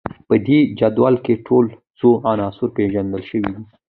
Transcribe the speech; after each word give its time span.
په 0.27 0.35
دې 0.47 0.59
جدول 0.79 1.15
کې 1.25 1.33
ټول 1.47 1.65
څو 1.99 2.09
عناصر 2.31 2.67
پیژندل 2.77 3.21
شوي 3.29 3.49
دي 3.55 3.63